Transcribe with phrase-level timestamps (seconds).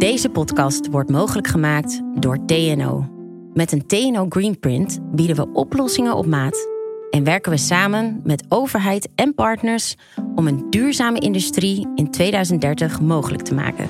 [0.00, 3.08] Deze podcast wordt mogelijk gemaakt door TNO.
[3.54, 6.68] Met een TNO Greenprint bieden we oplossingen op maat
[7.10, 9.96] en werken we samen met overheid en partners
[10.34, 13.88] om een duurzame industrie in 2030 mogelijk te maken.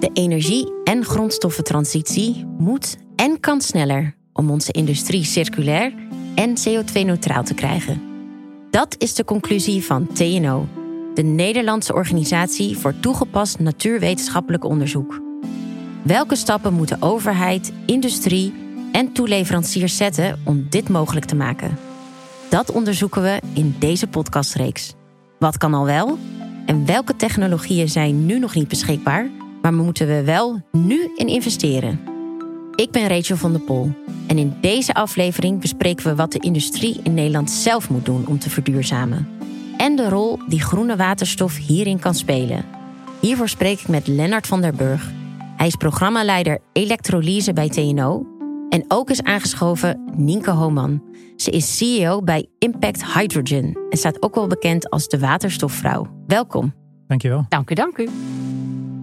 [0.00, 5.92] De energie- en grondstoffentransitie moet en kan sneller om onze industrie circulair
[6.34, 8.02] en CO2-neutraal te krijgen.
[8.70, 10.66] Dat is de conclusie van TNO,
[11.14, 15.20] de Nederlandse organisatie voor toegepast natuurwetenschappelijk onderzoek.
[16.02, 18.54] Welke stappen moeten overheid, industrie
[18.92, 21.78] en toeleveranciers zetten om dit mogelijk te maken?
[22.48, 24.94] Dat onderzoeken we in deze podcastreeks.
[25.38, 26.18] Wat kan al wel?
[26.66, 29.30] En welke technologieën zijn nu nog niet beschikbaar,
[29.62, 32.00] maar moeten we wel nu in investeren?
[32.74, 33.92] Ik ben Rachel van der Pol
[34.26, 38.38] en in deze aflevering bespreken we wat de industrie in Nederland zelf moet doen om
[38.38, 39.41] te verduurzamen.
[39.76, 42.64] En de rol die groene waterstof hierin kan spelen.
[43.20, 45.10] Hiervoor spreek ik met Lennart van der Burg.
[45.56, 48.26] Hij is programmaleider elektrolyse bij TNO.
[48.68, 51.02] En ook is aangeschoven Nienke Homan.
[51.36, 56.22] Ze is CEO bij Impact Hydrogen en staat ook wel bekend als de waterstofvrouw.
[56.26, 56.74] Welkom.
[57.06, 57.46] Dankjewel.
[57.48, 58.08] Dank u, dank u.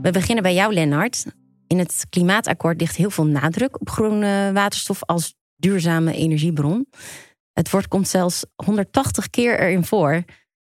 [0.02, 1.26] We beginnen bij jou, Lennart.
[1.68, 6.88] In het klimaatakkoord ligt heel veel nadruk op groene waterstof als duurzame energiebron.
[7.54, 10.24] Het woord komt zelfs 180 keer erin voor.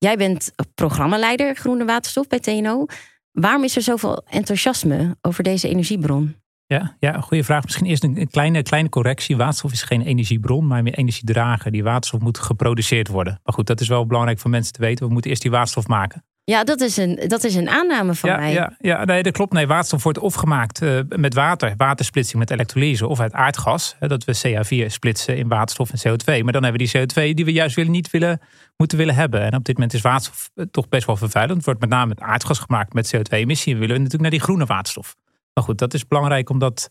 [0.03, 2.87] Jij bent programmaleider groene waterstof bij TNO.
[3.33, 6.37] Waarom is er zoveel enthousiasme over deze energiebron?
[6.67, 7.65] Ja, ja, goede vraag.
[7.65, 9.37] Misschien eerst een kleine, kleine correctie.
[9.37, 11.71] Waterstof is geen energiebron, maar meer energiedrager.
[11.71, 13.41] Die waterstof moet geproduceerd worden.
[13.45, 15.07] Maar goed, dat is wel belangrijk voor mensen te weten.
[15.07, 16.25] We moeten eerst die waterstof maken.
[16.45, 18.53] Ja, dat is een, dat is een aanname van ja, mij.
[18.53, 19.53] Ja, ja nee, dat klopt.
[19.53, 23.97] Nee, waterstof wordt of gemaakt uh, met water, watersplitsing met elektrolyse, of uit aardgas.
[23.99, 26.43] Hè, dat we CH4 splitsen in waterstof en CO2.
[26.43, 28.41] Maar dan hebben we die CO2 die we juist willen, niet willen,
[28.77, 29.41] moeten willen hebben.
[29.41, 31.57] En op dit moment is waterstof eh, toch best wel vervuilend.
[31.57, 33.75] Het wordt met name met aardgas gemaakt met CO2-emissie.
[33.75, 35.17] We willen natuurlijk naar die groene waterstof.
[35.55, 36.89] Maar goed, dat is belangrijk om dat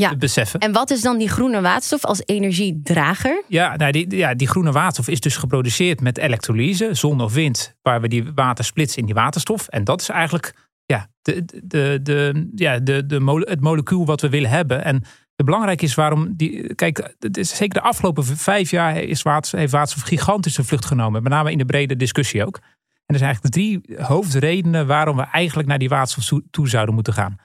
[0.00, 0.16] ja.
[0.16, 0.60] beseffen.
[0.60, 3.42] En wat is dan die groene waterstof als energiedrager?
[3.48, 7.74] Ja, nou die, ja, die groene waterstof is dus geproduceerd met elektrolyse, zon of wind,
[7.82, 9.68] waar we die water splitsen in die waterstof.
[9.68, 14.20] En dat is eigenlijk ja, de, de, de, ja, de, de, mole, het molecuul wat
[14.20, 14.84] we willen hebben.
[14.84, 14.94] En
[15.36, 16.74] het belangrijk is waarom die.
[16.74, 21.22] Kijk, het is zeker de afgelopen vijf jaar is waterstof, heeft waterstof gigantische vlucht genomen.
[21.22, 22.56] Met name in de brede discussie ook.
[23.06, 27.12] En er zijn eigenlijk drie hoofdredenen waarom we eigenlijk naar die waterstof toe zouden moeten
[27.12, 27.36] gaan.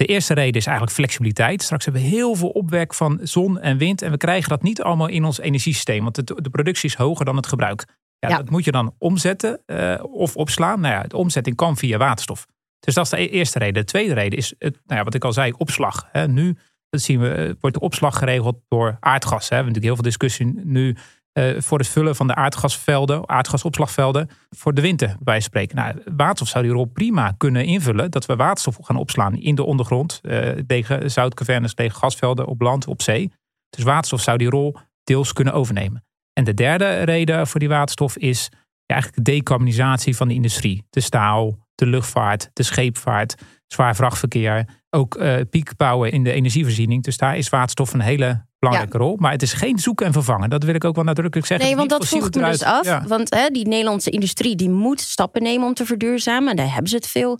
[0.00, 1.62] De eerste reden is eigenlijk flexibiliteit.
[1.62, 4.02] Straks hebben we heel veel opwek van zon en wind.
[4.02, 6.02] En we krijgen dat niet allemaal in ons energiesysteem.
[6.02, 7.84] Want de productie is hoger dan het gebruik.
[8.18, 8.36] Ja, ja.
[8.36, 10.80] Dat moet je dan omzetten uh, of opslaan.
[10.80, 12.46] Nou ja, de omzetting kan via waterstof.
[12.78, 13.74] Dus dat is de eerste reden.
[13.74, 16.10] De tweede reden is, het, nou ja, wat ik al zei, opslag.
[16.26, 16.56] Nu
[16.90, 19.48] dat zien we, wordt de opslag geregeld door aardgas.
[19.48, 20.96] We hebben natuurlijk heel veel discussie nu
[21.38, 25.76] uh, voor het vullen van de aardgasvelden, aardgasopslagvelden, voor de winter bij spreken.
[25.76, 28.10] Nou, waterstof zou die rol prima kunnen invullen.
[28.10, 32.86] Dat we waterstof gaan opslaan in de ondergrond, uh, tegen zoutcavernes, tegen gasvelden op land,
[32.86, 33.32] op zee.
[33.70, 36.04] Dus waterstof zou die rol deels kunnen overnemen.
[36.32, 38.48] En de derde reden voor die waterstof is
[38.86, 40.86] ja, eigenlijk de decarbonisatie van de industrie.
[40.90, 43.42] De staal, de luchtvaart, de scheepvaart,
[43.72, 44.78] zwaar vrachtverkeer.
[44.90, 47.02] Ook uh, piekbouwen in de energievoorziening.
[47.02, 49.04] Dus daar is waterstof een hele belangrijke ja.
[49.04, 49.16] rol.
[49.16, 50.50] Maar het is geen zoeken en vervangen.
[50.50, 51.66] Dat wil ik ook wel nadrukkelijk zeggen.
[51.66, 52.84] Nee, want dat vroeg me dus af.
[52.84, 53.04] Ja.
[53.06, 56.50] Want hè, die Nederlandse industrie die moet stappen nemen om te verduurzamen.
[56.50, 57.38] En daar hebben ze het veel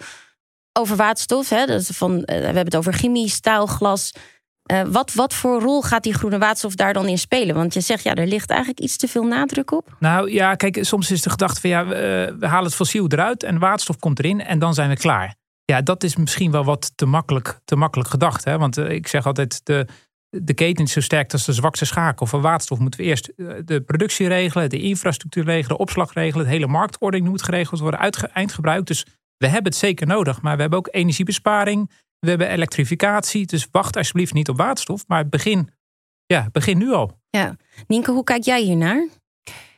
[0.73, 1.49] over waterstof.
[1.49, 1.67] Hè.
[1.67, 4.13] Dat is van, uh, we hebben het over chemie, staal, glas.
[4.73, 7.55] Uh, wat, wat voor rol gaat die groene waterstof daar dan in spelen?
[7.55, 9.97] Want je zegt, ja, er ligt eigenlijk iets te veel nadruk op.
[9.99, 13.43] Nou ja, kijk, soms is de gedachte van ja, we, we halen het fossiel eruit
[13.43, 15.39] en waterstof komt erin en dan zijn we klaar.
[15.71, 18.45] Ja, dat is misschien wel wat te makkelijk, te makkelijk gedacht.
[18.45, 18.59] Hè?
[18.59, 19.87] Want uh, ik zeg altijd, de,
[20.29, 22.27] de keten is zo sterk als de zwakste schakel.
[22.27, 23.33] Voor waterstof moeten we eerst
[23.65, 26.45] de productie regelen, de infrastructuur regelen, de opslag regelen.
[26.45, 28.87] Het hele marktordening moet geregeld worden, uit, eindgebruik.
[28.87, 30.43] Dus we hebben het zeker nodig.
[30.43, 31.91] Maar we hebben ook energiebesparing.
[32.19, 33.47] We hebben elektrificatie.
[33.47, 35.05] Dus wacht alsjeblieft niet op waterstof.
[35.07, 35.71] Maar begin,
[36.27, 37.19] ja, begin nu al.
[37.29, 37.57] Ja.
[37.87, 39.09] Nienke, hoe kijk jij hiernaar?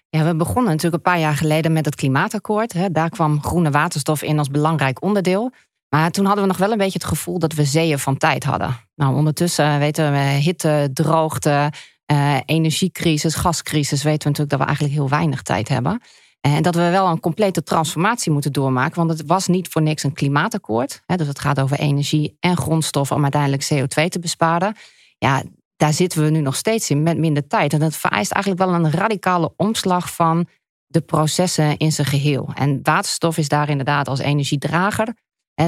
[0.08, 2.94] Ja, we begonnen natuurlijk een paar jaar geleden met het klimaatakkoord.
[2.94, 5.52] Daar kwam groene waterstof in als belangrijk onderdeel.
[5.94, 8.44] Maar toen hadden we nog wel een beetje het gevoel dat we zeeën van tijd
[8.44, 8.76] hadden.
[8.94, 11.72] Nou, ondertussen weten we hitte, droogte,
[12.12, 16.00] uh, energiecrisis, gascrisis, weten we natuurlijk dat we eigenlijk heel weinig tijd hebben.
[16.40, 18.96] En dat we wel een complete transformatie moeten doormaken.
[18.96, 21.02] Want het was niet voor niks een klimaatakkoord.
[21.06, 24.76] Dus het gaat over energie en grondstoffen om uiteindelijk CO2 te besparen.
[25.18, 25.42] Ja,
[25.76, 27.72] daar zitten we nu nog steeds in met minder tijd.
[27.72, 30.46] En dat vereist eigenlijk wel een radicale omslag van
[30.86, 32.50] de processen in zijn geheel.
[32.54, 35.14] En waterstof is daar inderdaad als energiedrager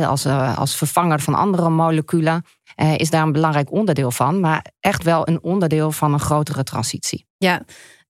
[0.02, 0.26] als,
[0.56, 2.44] als vervanger van andere moleculen,
[2.96, 4.40] is daar een belangrijk onderdeel van.
[4.40, 7.26] Maar echt wel een onderdeel van een grotere transitie.
[7.36, 7.62] Ja,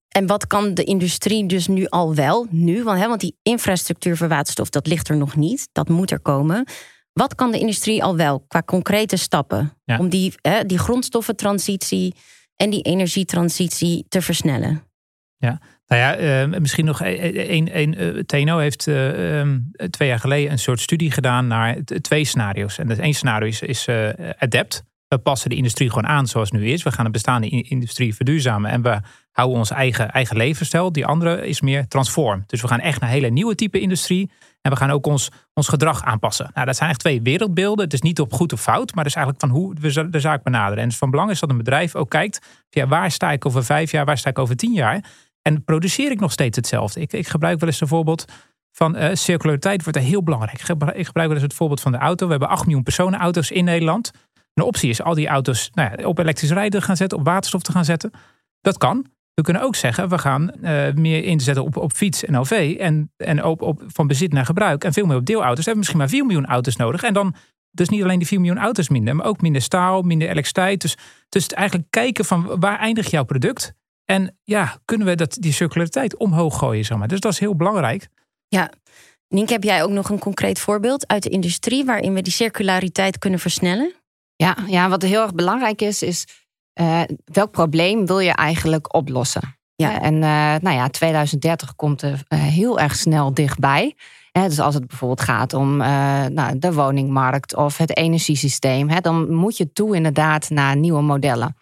[0.07, 2.47] en wat kan de industrie dus nu al wel?
[2.49, 5.69] Nu, want, hè, want die infrastructuur voor waterstof, dat ligt er nog niet.
[5.71, 6.67] Dat moet er komen.
[7.13, 12.15] Wat kan de industrie al wel qua concrete stappen om die, hè, die grondstoffentransitie
[12.55, 14.83] en die energietransitie te versnellen?
[15.37, 17.77] Ja, nou ja, uh, misschien nog één.
[17.77, 22.25] een, uh, TNO heeft uh, um, twee jaar geleden een soort studie gedaan naar twee
[22.25, 22.77] scenario's.
[22.77, 23.87] En dat één scenario is, is
[24.37, 24.83] adapt.
[25.07, 26.83] We passen de industrie gewoon aan zoals het nu is.
[26.83, 28.99] We gaan de bestaande industrie verduurzamen en we
[29.31, 30.91] houden ons eigen, eigen levensstijl.
[30.91, 32.43] Die andere is meer transform.
[32.47, 34.31] Dus we gaan echt naar hele nieuwe type industrie.
[34.61, 36.51] En we gaan ook ons, ons gedrag aanpassen.
[36.53, 37.83] Nou, dat zijn eigenlijk twee wereldbeelden.
[37.83, 40.19] Het is niet op goed of fout, maar het is eigenlijk van hoe we de
[40.19, 40.83] zaak benaderen.
[40.83, 42.39] En het van belang is dat een bedrijf ook kijkt,
[42.69, 45.03] ja, waar sta ik over vijf jaar, waar sta ik over tien jaar?
[45.47, 47.01] En produceer ik nog steeds hetzelfde?
[47.01, 48.25] Ik, ik gebruik wel eens een voorbeeld
[48.71, 50.57] van uh, circulariteit wordt heel belangrijk.
[50.59, 52.25] Ik gebruik wel eens het voorbeeld van de auto.
[52.25, 54.11] We hebben 8 miljoen personenauto's in Nederland.
[54.53, 57.61] Een optie is al die auto's nou ja, op elektrisch rijden gaan zetten, op waterstof
[57.61, 58.11] te gaan zetten.
[58.61, 59.05] Dat kan.
[59.33, 62.75] We kunnen ook zeggen, we gaan uh, meer inzetten op, op fiets en OV.
[62.79, 64.83] En, en op, op, van bezit naar gebruik.
[64.83, 65.55] En veel meer op deelauto's.
[65.55, 67.03] We hebben misschien maar 4 miljoen auto's nodig.
[67.03, 67.35] En dan
[67.71, 70.81] dus niet alleen die 4 miljoen auto's minder, maar ook minder staal, minder elektriciteit.
[70.81, 70.97] Dus,
[71.29, 73.73] dus eigenlijk kijken van waar eindigt jouw product?
[74.05, 76.85] En ja, kunnen we dat, die circulariteit omhoog gooien?
[76.85, 77.07] Zeg maar.
[77.07, 78.07] Dus dat is heel belangrijk.
[78.47, 78.71] Ja,
[79.27, 83.17] Nienke, heb jij ook nog een concreet voorbeeld uit de industrie waarin we die circulariteit
[83.17, 83.93] kunnen versnellen?
[84.35, 86.27] Ja, ja wat heel erg belangrijk is, is
[86.81, 89.57] uh, welk probleem wil je eigenlijk oplossen?
[89.75, 90.01] Ja.
[90.01, 90.21] En uh,
[90.61, 93.95] nou ja, 2030 komt er uh, heel erg snel dichtbij.
[94.31, 99.33] Hè, dus als het bijvoorbeeld gaat om nou, de woningmarkt of het energiesysteem, hè, dan
[99.33, 101.55] moet je toe inderdaad naar nieuwe modellen.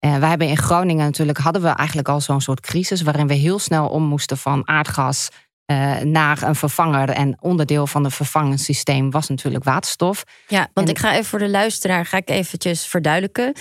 [0.00, 3.34] Uh, wij hebben in Groningen natuurlijk hadden we eigenlijk al zo'n soort crisis waarin we
[3.34, 5.28] heel snel om moesten van aardgas
[5.70, 7.08] uh, naar een vervanger.
[7.08, 10.24] En onderdeel van het vervangingssysteem was natuurlijk waterstof.
[10.48, 13.52] Ja, want ik ga even voor de luisteraar ga ik eventjes verduidelijken.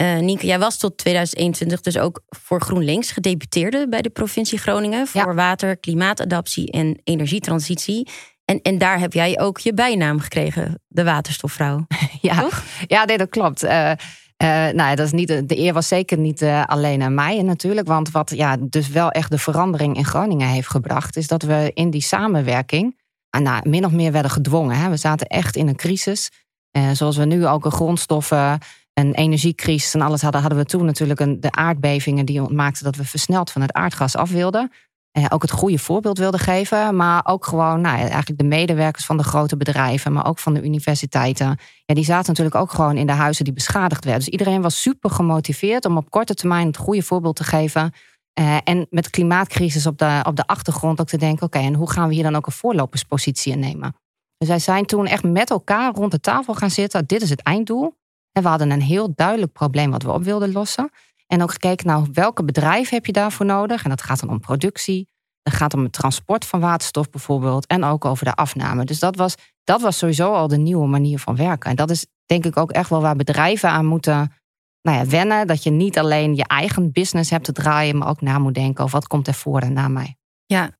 [0.00, 5.06] Uh, Nienke, jij was tot 2021 dus ook voor GroenLinks gedeputeerde bij de provincie Groningen
[5.06, 8.08] voor water, klimaatadaptie en energietransitie.
[8.44, 11.86] En, en daar heb jij ook je bijnaam gekregen, de waterstofvrouw.
[12.20, 12.48] ja,
[12.86, 13.64] ja nee, dat klopt.
[13.64, 13.92] Uh,
[14.42, 17.86] uh, nou, dat is niet, de eer was zeker niet uh, alleen aan mij natuurlijk.
[17.86, 21.70] Want wat ja, dus wel echt de verandering in Groningen heeft gebracht, is dat we
[21.74, 22.96] in die samenwerking
[23.36, 24.76] uh, nou, min of meer werden gedwongen.
[24.76, 24.90] Hè.
[24.90, 26.30] We zaten echt in een crisis.
[26.76, 28.58] Uh, zoals we nu ook een grondstoffen,
[28.92, 32.96] een energiecrisis en alles hadden, hadden we toen natuurlijk een, de aardbevingen die maakten dat
[32.96, 34.72] we versneld van het aardgas af wilden.
[35.12, 36.96] Uh, ook het goede voorbeeld wilden geven.
[36.96, 40.62] Maar ook gewoon nou, eigenlijk de medewerkers van de grote bedrijven, maar ook van de
[40.62, 41.58] universiteiten.
[41.84, 44.24] Ja, die zaten natuurlijk ook gewoon in de huizen die beschadigd werden.
[44.24, 47.92] Dus iedereen was super gemotiveerd om op korte termijn het goede voorbeeld te geven.
[48.40, 51.90] Uh, en met klimaatcrisis op de, op de achtergrond ook te denken: oké, en hoe
[51.90, 53.96] gaan we hier dan ook een voorloperspositie innemen?
[54.38, 57.06] Dus wij zijn toen echt met elkaar rond de tafel gaan zitten.
[57.06, 57.96] Dit is het einddoel.
[58.32, 60.90] En we hadden een heel duidelijk probleem wat we op wilden lossen.
[61.28, 63.82] En ook gekeken naar nou, welke bedrijven heb je daarvoor nodig.
[63.82, 65.08] En dat gaat dan om productie.
[65.42, 67.66] Dat gaat om het transport van waterstof bijvoorbeeld.
[67.66, 68.84] En ook over de afname.
[68.84, 69.34] Dus dat was,
[69.64, 71.70] dat was sowieso al de nieuwe manier van werken.
[71.70, 74.32] En dat is denk ik ook echt wel waar bedrijven aan moeten
[74.82, 75.46] nou ja, wennen.
[75.46, 77.98] Dat je niet alleen je eigen business hebt te draaien.
[77.98, 80.16] Maar ook na moet denken over wat komt er voor en na mij.
[80.46, 80.78] Ja.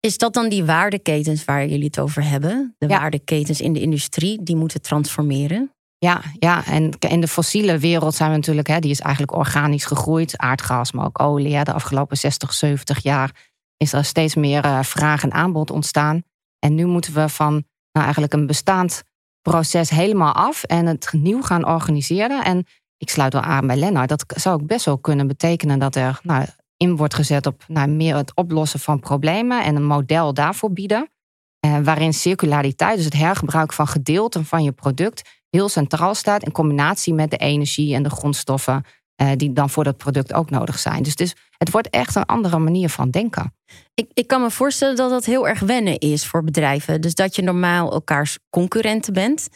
[0.00, 2.74] Is dat dan die waardeketens waar jullie het over hebben?
[2.78, 5.72] De waardeketens in de industrie die moeten transformeren?
[6.04, 9.84] Ja, ja, en in de fossiele wereld zijn we natuurlijk, hè, die is eigenlijk organisch
[9.84, 10.38] gegroeid.
[10.38, 11.64] Aardgas, maar ook olie.
[11.64, 16.22] De afgelopen 60, 70 jaar is er steeds meer uh, vraag en aanbod ontstaan.
[16.58, 19.02] En nu moeten we van nou, eigenlijk een bestaand
[19.42, 22.44] proces helemaal af en het nieuw gaan organiseren.
[22.44, 22.66] En
[22.96, 24.08] ik sluit wel aan bij Lennart.
[24.08, 27.88] Dat zou ook best wel kunnen betekenen dat er nou, in wordt gezet op nou,
[27.88, 31.10] meer het oplossen van problemen en een model daarvoor bieden.
[31.60, 36.52] Eh, waarin circulariteit, dus het hergebruik van gedeelten van je product, heel centraal staat in
[36.52, 38.84] combinatie met de energie en de grondstoffen
[39.22, 41.02] uh, die dan voor dat product ook nodig zijn.
[41.02, 43.54] Dus het, is, het wordt echt een andere manier van denken.
[43.94, 47.00] Ik, ik kan me voorstellen dat dat heel erg wennen is voor bedrijven.
[47.00, 49.48] Dus dat je normaal elkaars concurrenten bent.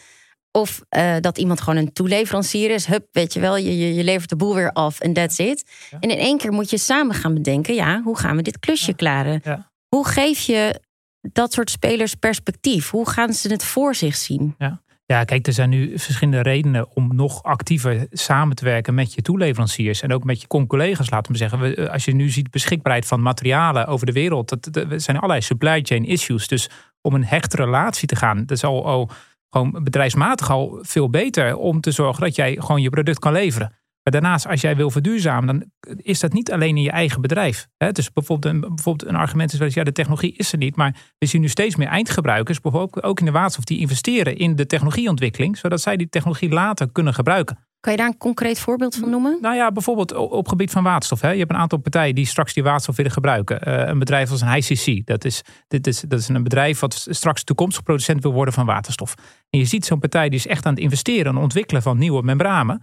[0.50, 2.86] Of uh, dat iemand gewoon een toeleverancier is.
[2.86, 5.70] Hup, weet je wel, je, je, je levert de boel weer af en that's it.
[5.90, 5.98] Ja.
[6.00, 8.90] En in één keer moet je samen gaan bedenken, ja, hoe gaan we dit klusje
[8.90, 8.96] ja.
[8.96, 9.40] klaren?
[9.44, 9.70] Ja.
[9.88, 10.80] Hoe geef je
[11.20, 12.90] dat soort spelers perspectief?
[12.90, 14.54] Hoe gaan ze het voor zich zien?
[14.58, 14.82] Ja.
[15.06, 19.22] Ja, kijk, er zijn nu verschillende redenen om nog actiever samen te werken met je
[19.22, 21.90] toeleveranciers en ook met je collega's, laten we zeggen.
[21.90, 25.80] Als je nu ziet beschikbaarheid van materialen over de wereld, dat, dat zijn allerlei supply
[25.82, 26.48] chain issues.
[26.48, 26.70] Dus
[27.00, 29.10] om een hechte relatie te gaan, dat is al, al
[29.50, 33.72] gewoon bedrijfsmatig al veel beter om te zorgen dat jij gewoon je product kan leveren.
[34.06, 37.68] Maar daarnaast, als jij wil verduurzamen, dan is dat niet alleen in je eigen bedrijf.
[37.92, 40.76] Dus bijvoorbeeld een, bijvoorbeeld een argument is wel ja, de technologie is er niet.
[40.76, 44.56] Maar we zien nu steeds meer eindgebruikers, bijvoorbeeld ook in de waterstof, die investeren in
[44.56, 47.58] de technologieontwikkeling, zodat zij die technologie later kunnen gebruiken.
[47.80, 49.38] Kan je daar een concreet voorbeeld van noemen?
[49.40, 51.20] Nou ja, bijvoorbeeld op gebied van waterstof.
[51.20, 51.30] Hè.
[51.30, 53.68] Je hebt een aantal partijen die straks die waterstof willen gebruiken.
[53.68, 55.06] Uh, een bedrijf als een ICC.
[55.06, 58.66] Dat is, dit is, dat is een bedrijf wat straks toekomstig producent wil worden van
[58.66, 59.14] waterstof.
[59.50, 62.22] En je ziet zo'n partij die is echt aan het investeren en ontwikkelen van nieuwe
[62.22, 62.82] membranen.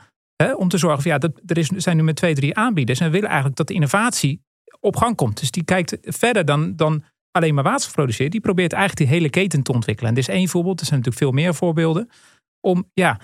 [0.51, 2.99] Om te zorgen van ja, dat, er is, zijn nu met twee, drie aanbieders.
[2.99, 4.41] En willen eigenlijk dat de innovatie
[4.79, 5.39] op gang komt.
[5.39, 8.31] Dus die kijkt verder dan, dan alleen maar waterstof produceren.
[8.31, 10.09] Die probeert eigenlijk die hele keten te ontwikkelen.
[10.09, 10.79] En dit is één voorbeeld.
[10.79, 12.09] Er zijn natuurlijk veel meer voorbeelden.
[12.59, 13.19] Om ja,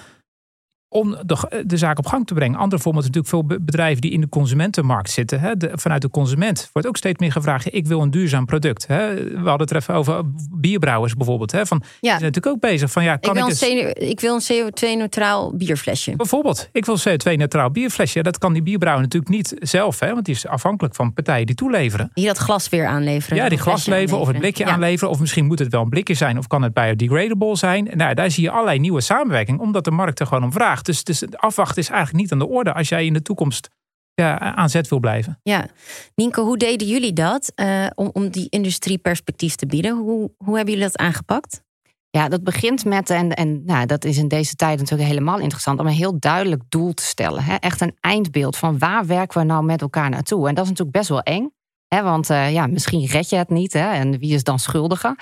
[0.89, 2.60] om de, de, zaak op gang te brengen.
[2.60, 5.39] Andere voorbeeld natuurlijk veel bedrijven die in de consumentenmarkt zitten.
[5.39, 5.53] Hè.
[5.72, 8.88] vanuit de consument wordt ook steeds meer gevraagd: ik wil een duurzaam product.
[8.88, 9.13] Hè.
[9.13, 11.51] We hadden het even over bierbrouwers bijvoorbeeld.
[11.51, 11.65] Hè.
[11.65, 11.88] Van, ja.
[12.00, 14.72] Die zijn natuurlijk ook bezig van ja, kan ik, wil ik, een, ik wil een
[14.72, 16.15] CO2-neutraal bierflesje.
[16.15, 18.24] Bijvoorbeeld, ik wil een CO2-neutraal bierflesje.
[18.24, 21.55] Dat kan die bierbrouwer natuurlijk niet zelf, hè, want die is afhankelijk van partijen die
[21.55, 22.12] toeleveren.
[22.13, 23.38] Die dat glas weer aanleveren.
[23.38, 25.10] Ja, die glas leveren of het blikje aanleveren.
[25.10, 27.89] Of misschien moet het wel een blikje zijn of kan het biodegradable zijn.
[27.93, 30.78] Nou, daar zie je allerlei nieuwe samenwerking, omdat de markt er gewoon om vraagt.
[30.81, 33.69] Dus, dus afwachten is eigenlijk niet aan de orde als jij in de toekomst
[34.13, 35.39] ja, aan zet wil blijven.
[35.43, 35.67] Ja,
[36.15, 39.98] Nienke, hoe deden jullie dat uh, om, om die industrieperspectief te bieden?
[39.98, 41.62] Hoe, hoe hebben jullie dat aangepakt?
[42.09, 45.79] Ja, dat begint met, en, en nou, dat is in deze tijd natuurlijk helemaal interessant,
[45.79, 47.43] om een heel duidelijk doel te stellen.
[47.43, 47.55] Hè?
[47.55, 50.48] Echt een eindbeeld van waar werken we nou met elkaar naartoe?
[50.48, 51.53] En dat is natuurlijk best wel eng,
[51.89, 52.03] hè?
[52.03, 53.91] want uh, ja, misschien red je het niet hè?
[53.91, 55.15] en wie is dan schuldige?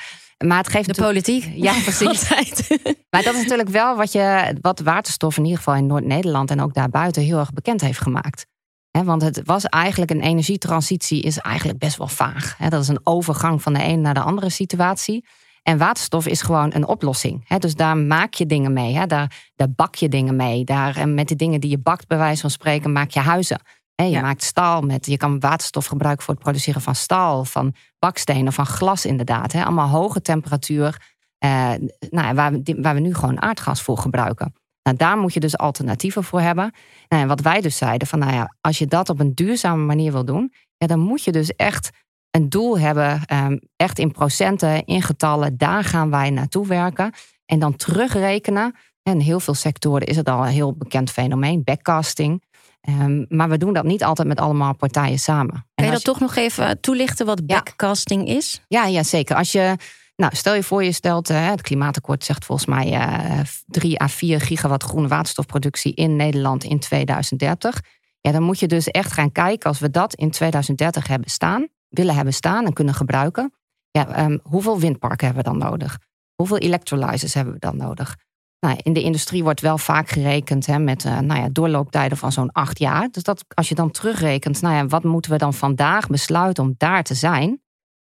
[0.46, 1.52] Maar het geeft de politiek.
[1.68, 2.30] Ja, precies.
[3.12, 6.62] maar dat is natuurlijk wel wat, je, wat waterstof in ieder geval in Noord-Nederland en
[6.62, 8.46] ook daarbuiten heel erg bekend heeft gemaakt.
[8.92, 12.58] want het was eigenlijk een energietransitie, is eigenlijk best wel vaag.
[12.70, 15.26] dat is een overgang van de een naar de andere situatie.
[15.64, 17.60] En waterstof is gewoon een oplossing.
[17.60, 19.08] dus daar maak je dingen mee.
[19.08, 20.64] Daar, daar bak je dingen mee.
[20.64, 23.62] Daar, en met de dingen die je bakt, bij wijze van spreken, maak je huizen
[24.06, 28.54] je maakt staal met, je kan waterstof gebruiken voor het produceren van staal, van bakstenen,
[28.54, 29.52] van glas inderdaad.
[29.52, 29.64] Hè.
[29.64, 31.02] Allemaal hoge temperatuur,
[31.38, 31.72] eh,
[32.10, 34.54] nou, waar, we, waar we nu gewoon aardgas voor gebruiken.
[34.84, 36.74] Nou, daar moet je dus alternatieven voor hebben.
[37.08, 39.84] Nou, en wat wij dus zeiden, van nou ja, als je dat op een duurzame
[39.84, 41.90] manier wil doen, ja, dan moet je dus echt
[42.32, 47.14] een doel hebben, ehm, echt in procenten, in getallen, daar gaan wij naartoe werken.
[47.46, 48.76] En dan terugrekenen.
[49.04, 52.44] En in heel veel sectoren is het al een heel bekend fenomeen, backcasting.
[52.88, 55.66] Ehm, maar we doen dat niet altijd met allemaal partijen samen.
[55.76, 58.62] Kan je dat toch nog even toelichten wat backcasting is?
[58.68, 59.36] Ja, ja, zeker.
[59.36, 59.76] Als je,
[60.16, 64.08] nou, stel je voor, je stelt, uh, het klimaatakkoord zegt volgens mij uh, 3 à
[64.08, 67.82] 4 gigawatt groene waterstofproductie in Nederland in 2030.
[68.22, 71.68] Ja, dan moet je dus echt gaan kijken, als we dat in 2030 hebben staan,
[71.90, 73.54] willen hebben staan en kunnen gebruiken.
[73.92, 75.98] Ja, ehm, hoeveel windparken hebben we dan nodig?
[76.36, 78.16] Hoeveel electrolyzers hebben we dan nodig?
[78.60, 82.32] Nou, in de industrie wordt wel vaak gerekend hè, met uh, nou ja, doorlooptijden van
[82.32, 83.10] zo'n acht jaar.
[83.12, 86.76] Dus dat, als je dan terugrekent, nou ja, wat moeten we dan vandaag besluiten om
[86.78, 87.62] daar te zijn?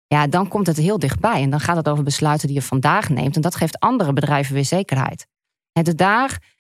[0.08, 1.42] Ja, dan komt het heel dichtbij.
[1.42, 3.36] En dan gaat het over besluiten die je vandaag neemt.
[3.36, 5.28] En dat geeft andere bedrijven weer zekerheid.
[5.72, 6.56] En dus daar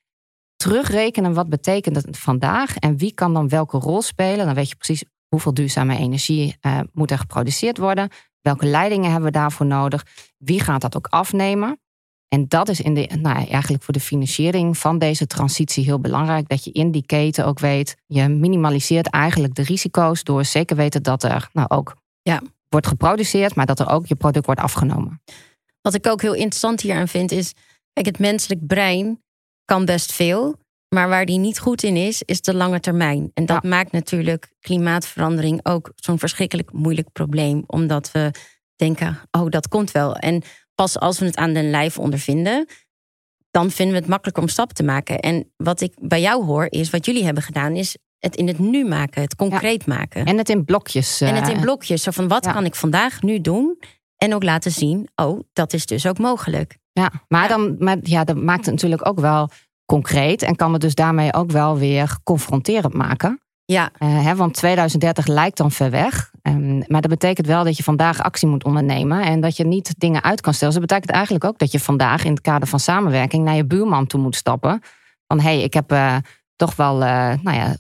[0.55, 2.77] terugrekenen, wat betekent het vandaag?
[2.77, 4.46] En wie kan dan welke rol spelen?
[4.46, 8.10] Dan weet je precies hoeveel duurzame energie uh, moet er geproduceerd worden.
[8.41, 10.05] Welke leidingen hebben we daarvoor nodig?
[10.38, 11.79] Wie gaat dat ook afnemen?
[12.27, 16.50] En dat is in de, nou, eigenlijk voor de financiering van deze transitie heel belangrijk.
[16.50, 21.03] Dat je in die keten ook weet, je minimaliseert eigenlijk de risico's door zeker weten
[21.03, 22.41] dat er nou ook ja.
[22.69, 25.22] wordt geproduceerd, maar dat er ook je product wordt afgenomen.
[25.81, 27.53] Wat ik ook heel interessant hieraan vind is,
[27.93, 29.24] kijk, het menselijk brein
[29.65, 30.55] kan best veel,
[30.89, 33.31] maar waar die niet goed in is, is de lange termijn.
[33.34, 38.31] En dat maakt natuurlijk klimaatverandering ook zo'n verschrikkelijk moeilijk probleem, omdat we
[38.75, 40.15] denken, oh, dat komt wel.
[40.15, 40.43] En
[40.81, 42.67] pas als we het aan de lijf ondervinden,
[43.51, 45.19] dan vinden we het makkelijker om stappen te maken.
[45.19, 48.60] En wat ik bij jou hoor, is wat jullie hebben gedaan, is het in het
[48.60, 50.25] nu maken, het concreet maken.
[50.25, 51.22] En het in blokjes.
[51.22, 52.03] En het in eh, blokjes.
[52.03, 53.79] Zo van wat kan ik vandaag nu doen?
[54.17, 56.77] En ook laten zien, oh, dat is dus ook mogelijk.
[56.91, 59.50] Ja, maar, Dan, maar ja, dat maakt het natuurlijk ook wel
[59.86, 60.41] concreet.
[60.41, 63.41] En kan het dus daarmee ook wel weer confronterend maken.
[63.71, 63.91] Ja.
[64.00, 66.31] Uh, hè, want 2030 lijkt dan ver weg.
[66.41, 69.21] Um, maar dat betekent wel dat je vandaag actie moet ondernemen.
[69.21, 70.74] En dat je niet dingen uit kan stellen.
[70.74, 73.65] Dus dat betekent eigenlijk ook dat je vandaag in het kader van samenwerking naar je
[73.65, 74.81] buurman toe moet stappen.
[75.27, 76.15] Van hé, hey, ik heb uh,
[76.55, 77.75] toch wel uh, nou ja,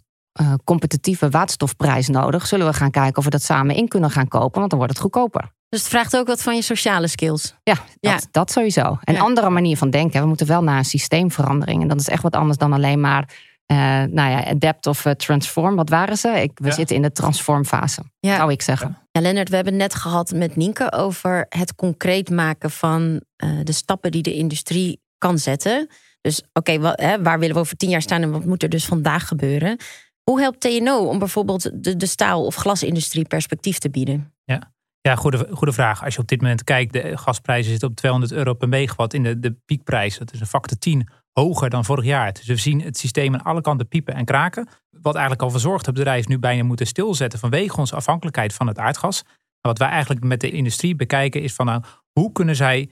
[0.63, 2.47] competitieve waterstofprijs nodig.
[2.47, 4.59] Zullen we gaan kijken of we dat samen in kunnen gaan kopen?
[4.59, 5.51] Want dan wordt het goedkoper.
[5.69, 7.55] Dus het vraagt ook wat van je sociale skills.
[7.63, 8.19] Ja, dat, ja.
[8.31, 8.97] dat sowieso.
[9.03, 10.21] Een andere manier van denken.
[10.21, 11.81] We moeten wel naar een systeemverandering.
[11.81, 13.29] En dat is echt wat anders dan alleen maar
[13.71, 15.75] uh, nou ja, adapt of uh, transform.
[15.75, 16.29] Wat waren ze?
[16.29, 18.35] Ik, we zitten in de transformfase, ja.
[18.35, 18.97] zou ik zeggen.
[19.11, 23.59] Ja, Lennart, we hebben het net gehad met Nienke over het concreet maken van uh,
[23.63, 25.89] de stappen die de industrie kan zetten.
[26.21, 28.85] Dus oké, okay, waar willen we over tien jaar staan en wat moet er dus
[28.85, 29.77] vandaag gebeuren?
[30.23, 34.33] Hoe helpt TNO om bijvoorbeeld de, de staal- of glasindustrie perspectief te bieden?
[34.43, 36.03] Ja, ja goede, goede vraag.
[36.03, 39.23] Als je op dit moment kijkt, de gasprijzen zitten op 200 euro per megawatt in
[39.23, 40.17] de, de piekprijs.
[40.17, 41.07] Dat is een factor 10
[41.41, 42.33] hoger dan vorig jaar.
[42.33, 44.67] Dus we zien het systeem aan alle kanten piepen en kraken.
[44.89, 48.77] Wat eigenlijk al verzorgd dat bedrijven nu bijna moeten stilzetten vanwege onze afhankelijkheid van het
[48.77, 49.23] aardgas.
[49.61, 52.89] Wat wij eigenlijk met de industrie bekijken is van nou, hoe kunnen zij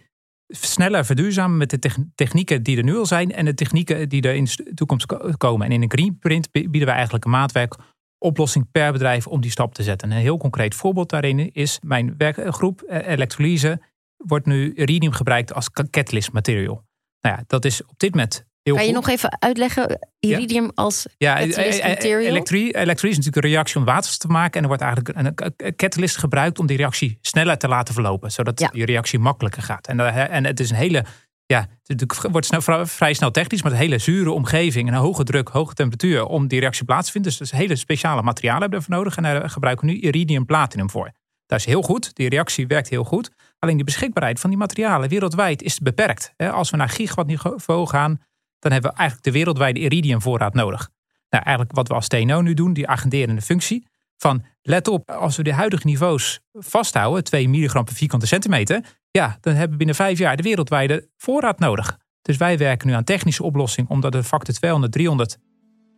[0.47, 4.35] sneller verduurzamen met de technieken die er nu al zijn en de technieken die er
[4.35, 5.65] in de toekomst komen.
[5.65, 7.75] En in een greenprint bieden wij eigenlijk een maatwerk
[8.17, 10.11] oplossing per bedrijf om die stap te zetten.
[10.11, 13.81] Een heel concreet voorbeeld daarin is mijn werkgroep eh, elektrolyse
[14.17, 16.83] wordt nu iridium gebruikt als catalyst material.
[17.25, 21.05] Nou ja, dat is op dit moment heel Kan je nog even uitleggen, iridium als
[21.17, 22.20] ja, eh, eh, material?
[22.20, 24.53] Elektrie, elektrolyse is natuurlijk een reactie om water te maken.
[24.53, 28.32] En er wordt eigenlijk een catalyst gebruikt om die reactie sneller te laten verlopen.
[28.32, 29.88] Zodat die reactie makkelijker gaat.
[29.88, 31.05] En, en het is een hele
[31.46, 35.24] ja, het wordt snel, vrij snel technisch, maar een hele zure omgeving en een hoge
[35.24, 37.32] druk, hoge temperatuur om die reactie plaats te vinden.
[37.32, 39.17] Dus, dus hele speciale materialen hebben we ervoor nodig.
[39.17, 41.12] En daar gebruiken we nu iridium platinum voor.
[41.46, 42.15] Dat is heel goed.
[42.15, 43.32] Die reactie werkt heel goed.
[43.59, 46.33] Alleen de beschikbaarheid van die materialen wereldwijd is beperkt.
[46.38, 48.21] Als we naar gigawatt niveau gaan,
[48.59, 50.89] dan hebben we eigenlijk de wereldwijde iridiumvoorraad nodig.
[51.29, 53.88] Nou, eigenlijk wat we als TNO nu doen, die agenderende functie.
[54.17, 59.38] Van let op, als we de huidige niveaus vasthouden, 2 milligram per vierkante centimeter, ja,
[59.41, 61.97] dan hebben we binnen vijf jaar de wereldwijde voorraad nodig.
[62.21, 65.38] Dus wij werken nu aan technische oplossing om dat de factor 200, 300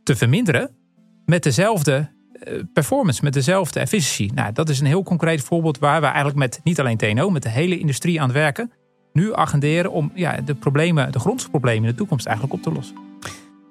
[0.03, 0.75] te verminderen.
[1.25, 2.15] Met dezelfde
[2.73, 4.33] performance, met dezelfde efficiëntie.
[4.33, 7.43] Nou, dat is een heel concreet voorbeeld waar we eigenlijk met niet alleen TNO, met
[7.43, 8.71] de hele industrie aan het werken.
[9.13, 12.95] Nu agenderen om ja, de problemen, de grondstofproblemen in de toekomst eigenlijk op te lossen.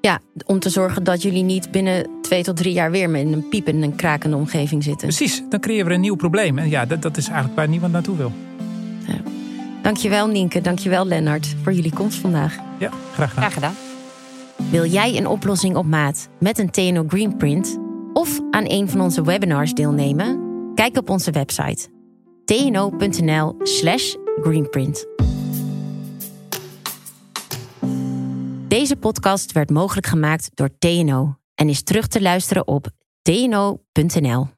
[0.00, 3.48] Ja, om te zorgen dat jullie niet binnen twee tot drie jaar weer met een
[3.48, 5.08] piepende en krakende omgeving zitten.
[5.08, 6.58] Precies, dan creëren we een nieuw probleem.
[6.58, 8.32] En ja, dat, dat is eigenlijk waar niemand naartoe wil.
[9.06, 9.20] Ja.
[9.82, 12.56] Dankjewel Nienke, dankjewel Lennart voor jullie komst vandaag.
[12.78, 13.50] Ja, graag gedaan.
[13.50, 13.74] Graag gedaan.
[14.70, 17.78] Wil jij een oplossing op maat met een TNO Greenprint
[18.26, 20.40] of aan een van onze webinars deelnemen?
[20.74, 21.88] Kijk op onze website
[22.44, 25.06] tno.nl/greenprint.
[28.68, 32.86] Deze podcast werd mogelijk gemaakt door TNO en is terug te luisteren op
[33.22, 34.55] tno.nl.